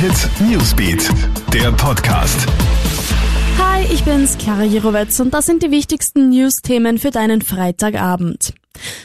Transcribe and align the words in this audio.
Hit 0.00 0.30
Newsbeat, 0.48 1.10
der 1.52 1.72
Podcast. 1.72 2.46
Hi, 3.58 3.82
ich 3.92 4.04
bin's, 4.04 4.38
Clara 4.38 4.62
Jirovetz 4.62 5.18
und 5.18 5.34
das 5.34 5.46
sind 5.46 5.64
die 5.64 5.72
wichtigsten 5.72 6.28
News-Themen 6.28 6.98
für 6.98 7.10
deinen 7.10 7.42
Freitagabend. 7.42 8.54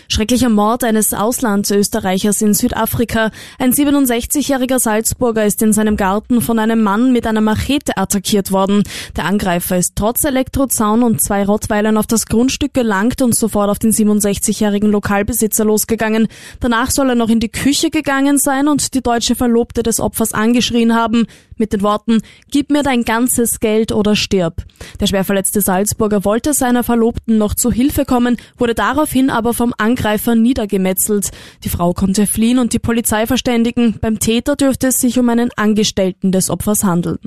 Schrecklicher 0.08 0.50
Mord 0.50 0.84
eines 0.84 1.14
Auslandsösterreichers 1.14 2.42
in 2.42 2.54
Südafrika. 2.54 3.32
Ein 3.60 3.74
67-jähriger 3.74 4.80
Salzburger 4.80 5.46
ist 5.46 5.62
in 5.62 5.74
seinem 5.74 5.98
Garten 5.98 6.42
von 6.42 6.60
einem 6.60 6.82
Mann 6.82 7.12
mit 7.12 7.28
einer 7.28 7.42
Machete 7.42 7.98
attackiert 7.98 8.52
worden. 8.52 8.84
Der 9.16 9.26
Angreifer 9.26 9.78
ist 9.78 9.96
trotz 9.96 10.24
Elektrozaun 10.24 11.04
und 11.04 11.22
zwei 11.22 11.44
Rottweilern 11.46 11.98
auf 11.98 12.08
das 12.08 12.26
Grundstück 12.26 12.74
gelangt 12.74 13.22
und 13.22 13.36
sofort 13.36 13.70
auf 13.70 13.80
den 13.80 13.92
67-jährigen 13.92 14.92
Lokalbesitzer 14.92 15.66
losgegangen. 15.66 16.28
Danach 16.60 16.92
soll 16.92 17.10
er 17.10 17.16
noch 17.16 17.30
in 17.30 17.40
die 17.40 17.50
Küche 17.50 17.90
gegangen 17.90 18.38
sein 18.38 18.68
und 18.68 18.94
die 18.94 19.02
deutsche 19.02 19.36
Verlobte 19.36 19.84
des 19.84 20.00
Opfers 20.00 20.34
angeschrien 20.34 20.96
haben 20.96 21.26
mit 21.58 21.74
den 21.74 21.82
Worten 21.82 22.22
Gib 22.52 22.72
mir 22.72 22.84
dein 22.84 23.04
ganzes 23.04 23.60
Geld 23.60 23.92
oder 23.92 24.16
stirb. 24.16 24.64
Der 25.00 25.08
schwerverletzte 25.08 25.62
Salzburger 25.62 26.26
wollte 26.26 26.54
seiner 26.54 26.84
Verlobten 26.84 27.38
noch 27.38 27.54
zu 27.54 27.72
Hilfe 27.72 28.06
kommen, 28.06 28.38
wurde 28.58 28.76
daraufhin 28.76 29.30
aber 29.30 29.54
vom 29.64 29.74
Angreifer 29.78 30.36
niedergemetzelt. 30.36 31.32
Die 31.64 31.70
Frau 31.70 31.94
konnte 31.94 32.28
fliehen 32.28 32.60
und 32.60 32.74
die 32.74 32.80
Polizei 32.80 33.26
verständigen. 33.26 33.98
Beim 34.02 34.20
Täter 34.20 34.58
dürfte 34.58 34.88
es 34.88 35.00
sich 35.00 35.18
um 35.18 35.30
einen 35.30 35.52
Angestellten 35.56 36.34
des 36.34 36.50
Opfers 36.50 36.84
handeln. 36.84 37.20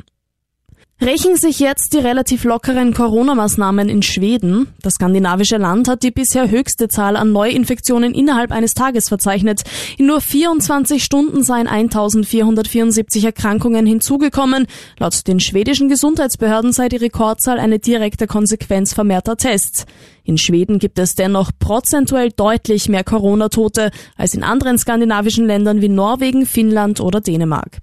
Rächen 0.98 1.36
sich 1.36 1.60
jetzt 1.60 1.92
die 1.92 1.98
relativ 1.98 2.44
lockeren 2.44 2.94
Corona-Maßnahmen 2.94 3.90
in 3.90 4.02
Schweden? 4.02 4.68
Das 4.80 4.94
skandinavische 4.94 5.58
Land 5.58 5.88
hat 5.88 6.02
die 6.02 6.10
bisher 6.10 6.50
höchste 6.50 6.88
Zahl 6.88 7.16
an 7.16 7.32
Neuinfektionen 7.32 8.14
innerhalb 8.14 8.50
eines 8.50 8.72
Tages 8.72 9.10
verzeichnet. 9.10 9.60
In 9.98 10.06
nur 10.06 10.22
24 10.22 11.04
Stunden 11.04 11.42
seien 11.42 11.68
1474 11.68 13.24
Erkrankungen 13.26 13.84
hinzugekommen. 13.84 14.66
Laut 14.98 15.26
den 15.26 15.38
schwedischen 15.38 15.90
Gesundheitsbehörden 15.90 16.72
sei 16.72 16.88
die 16.88 16.96
Rekordzahl 16.96 17.58
eine 17.58 17.78
direkte 17.78 18.26
Konsequenz 18.26 18.94
vermehrter 18.94 19.36
Tests. 19.36 19.84
In 20.24 20.38
Schweden 20.38 20.78
gibt 20.78 20.98
es 20.98 21.14
dennoch 21.14 21.50
prozentuell 21.58 22.30
deutlich 22.34 22.88
mehr 22.88 23.04
Corona-Tote 23.04 23.90
als 24.16 24.32
in 24.32 24.42
anderen 24.42 24.78
skandinavischen 24.78 25.46
Ländern 25.46 25.82
wie 25.82 25.90
Norwegen, 25.90 26.46
Finnland 26.46 27.02
oder 27.02 27.20
Dänemark. 27.20 27.80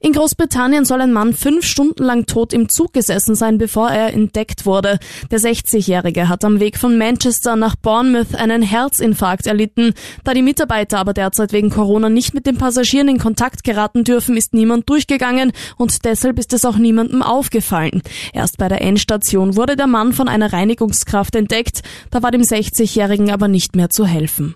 In 0.00 0.12
Großbritannien 0.12 0.84
soll 0.84 1.00
ein 1.00 1.12
Mann 1.12 1.34
fünf 1.34 1.64
Stunden 1.64 2.04
lang 2.04 2.26
tot 2.26 2.52
im 2.52 2.68
Zug 2.68 2.92
gesessen 2.92 3.34
sein, 3.34 3.58
bevor 3.58 3.90
er 3.90 4.12
entdeckt 4.14 4.64
wurde. 4.64 5.00
Der 5.32 5.40
60-Jährige 5.40 6.28
hat 6.28 6.44
am 6.44 6.60
Weg 6.60 6.78
von 6.78 6.96
Manchester 6.96 7.56
nach 7.56 7.74
Bournemouth 7.74 8.36
einen 8.36 8.62
Herzinfarkt 8.62 9.48
erlitten. 9.48 9.94
Da 10.22 10.34
die 10.34 10.42
Mitarbeiter 10.42 11.00
aber 11.00 11.14
derzeit 11.14 11.52
wegen 11.52 11.70
Corona 11.70 12.10
nicht 12.10 12.32
mit 12.32 12.46
den 12.46 12.58
Passagieren 12.58 13.08
in 13.08 13.18
Kontakt 13.18 13.64
geraten 13.64 14.04
dürfen, 14.04 14.36
ist 14.36 14.54
niemand 14.54 14.88
durchgegangen 14.88 15.52
und 15.76 16.04
deshalb 16.04 16.38
ist 16.38 16.52
es 16.52 16.64
auch 16.64 16.76
niemandem 16.76 17.22
aufgefallen. 17.22 18.02
Erst 18.32 18.56
bei 18.58 18.68
der 18.68 18.82
Endstation 18.82 19.56
wurde 19.56 19.74
der 19.74 19.88
Mann 19.88 20.12
von 20.12 20.28
einer 20.28 20.52
Reinigungskraft 20.52 21.34
entdeckt. 21.34 21.82
Da 22.10 22.22
war 22.22 22.30
dem 22.30 22.42
60-Jährigen 22.42 23.30
aber 23.30 23.48
nicht 23.48 23.74
mehr 23.74 23.90
zu 23.90 24.06
helfen. 24.06 24.54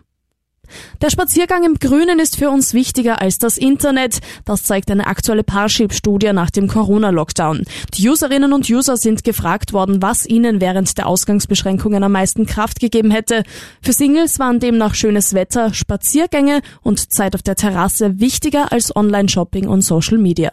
Der 1.00 1.10
Spaziergang 1.10 1.64
im 1.64 1.74
Grünen 1.74 2.18
ist 2.18 2.36
für 2.36 2.50
uns 2.50 2.74
wichtiger 2.74 3.20
als 3.20 3.38
das 3.38 3.58
Internet. 3.58 4.20
Das 4.44 4.64
zeigt 4.64 4.90
eine 4.90 5.06
aktuelle 5.06 5.44
Parship-Studie 5.44 6.32
nach 6.32 6.50
dem 6.50 6.68
Corona-Lockdown. 6.68 7.64
Die 7.94 8.08
Userinnen 8.08 8.52
und 8.52 8.68
User 8.68 8.96
sind 8.96 9.24
gefragt 9.24 9.72
worden, 9.72 10.02
was 10.02 10.26
ihnen 10.26 10.60
während 10.60 10.96
der 10.98 11.06
Ausgangsbeschränkungen 11.06 12.02
am 12.02 12.12
meisten 12.12 12.46
Kraft 12.46 12.80
gegeben 12.80 13.10
hätte. 13.10 13.42
Für 13.82 13.92
Singles 13.92 14.38
waren 14.38 14.60
demnach 14.60 14.94
schönes 14.94 15.34
Wetter, 15.34 15.74
Spaziergänge 15.74 16.60
und 16.82 17.12
Zeit 17.12 17.34
auf 17.34 17.42
der 17.42 17.56
Terrasse 17.56 18.20
wichtiger 18.20 18.72
als 18.72 18.94
Online-Shopping 18.94 19.68
und 19.68 19.82
Social 19.82 20.18
Media. 20.18 20.50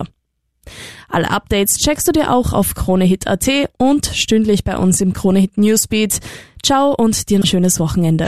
Alle 1.07 1.31
Updates 1.31 1.77
checkst 1.77 2.07
du 2.07 2.11
dir 2.11 2.31
auch 2.31 2.53
auf 2.53 2.75
KroneHit.at 2.75 3.49
und 3.77 4.05
stündlich 4.05 4.63
bei 4.63 4.77
uns 4.77 5.01
im 5.01 5.13
KroneHit 5.13 5.57
Newsbeat. 5.57 6.19
Ciao 6.63 6.93
und 6.93 7.29
dir 7.29 7.39
ein 7.39 7.45
schönes 7.45 7.79
Wochenende. 7.79 8.27